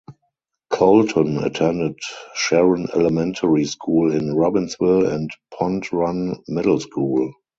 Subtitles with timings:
[0.71, 1.95] Colton attended
[2.33, 7.31] Sharon Elementary School in Robbinsville and Pond Run Middle School.